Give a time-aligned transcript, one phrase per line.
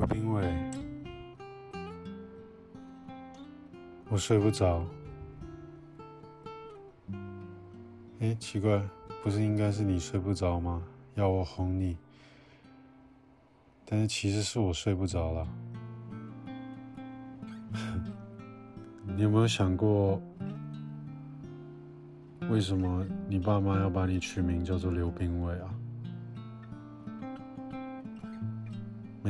[0.00, 0.50] 刘冰伟，
[4.08, 4.82] 我睡不着。
[8.20, 8.82] 哎，奇怪，
[9.22, 10.82] 不是应该是你睡不着吗？
[11.16, 11.98] 要我哄你，
[13.84, 15.46] 但是其实是我睡不着了。
[19.04, 20.18] 你有没有想过，
[22.48, 25.74] 为什么你爸妈要把你取名叫做刘冰伟啊？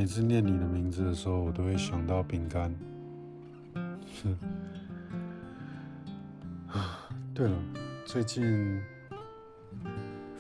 [0.01, 2.75] 每次念你的名字的时候，我都会想到饼干。
[6.69, 7.55] 啊，对了。
[8.07, 8.81] 最近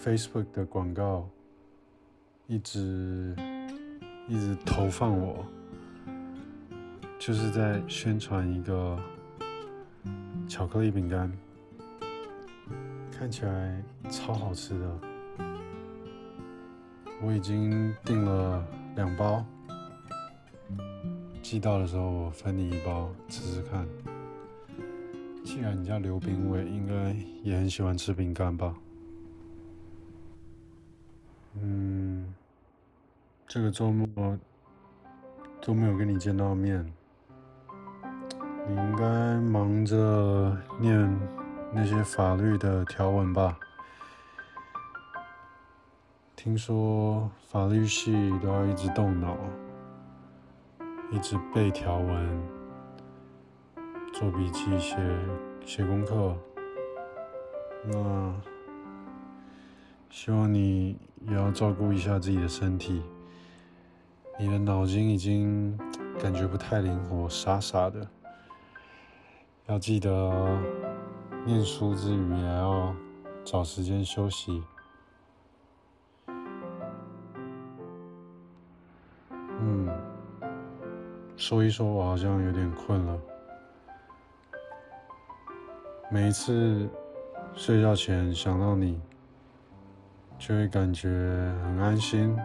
[0.03, 1.29] ，Facebook 的广告
[2.47, 3.37] 一直
[4.29, 5.45] 一直投放我，
[7.19, 8.99] 就是在宣传一个
[10.49, 11.31] 巧克力饼干，
[13.13, 14.99] 看起来超好吃的。
[17.21, 18.67] 我已经订了，
[21.51, 23.85] 寄到的时候我分你一包吃吃看。
[25.43, 28.73] 既然你叫刘冰伟，应该也很喜欢吃饼干吧？
[31.61, 32.33] 嗯，
[33.49, 34.39] 这个周末
[35.61, 36.87] 都没有跟你见到面，
[38.69, 41.21] 你应该忙着念
[41.75, 43.59] 那些法律的条文吧？
[46.37, 49.37] 听说法律系都要一直动脑，
[51.13, 52.61] 一直背条文。
[54.13, 54.97] 做笔记、写
[55.65, 56.37] 写功课，
[57.87, 58.35] 那
[60.11, 63.03] 希望你也要照顾一下自己的身体。
[64.39, 65.79] 你的脑筋已经
[66.21, 68.07] 感觉不太灵活，傻傻的。
[69.67, 70.59] 要记得
[71.47, 72.95] 念书之余也要
[73.45, 74.63] 找时间休息。
[81.41, 83.19] 说一说，我好像有点困了。
[86.11, 86.87] 每一次
[87.55, 89.01] 睡觉前想到你，
[90.39, 91.09] 就会感觉
[91.65, 92.37] 很安心。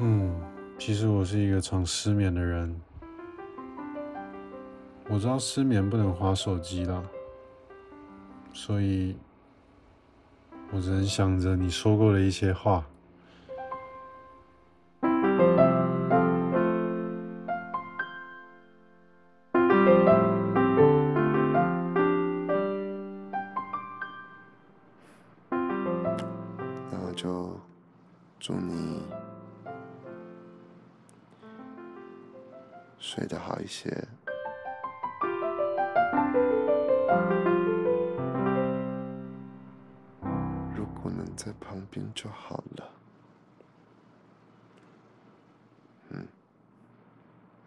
[0.00, 0.38] 嗯，
[0.78, 2.78] 其实我是一个常失眠的人，
[5.08, 7.02] 我知道失眠不能划手机了，
[8.52, 9.16] 所以
[10.72, 12.84] 我只能想着你说过的一些话。
[27.24, 27.58] 就
[28.38, 29.02] 祝你
[32.98, 34.06] 睡得好一些。
[40.76, 42.90] 如果能在旁边就好了。
[46.10, 46.28] 嗯，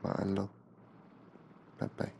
[0.04, 0.48] 晚安喽，
[1.80, 2.12] 拜拜。